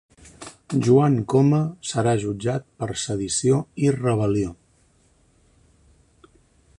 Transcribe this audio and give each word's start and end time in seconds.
Joan 0.85 1.17
Coma 1.33 1.59
serà 1.89 2.13
jutjat 2.23 2.65
per 2.83 2.89
sedició 3.03 3.61
i 3.85 3.93
rebel·lió 3.99 4.57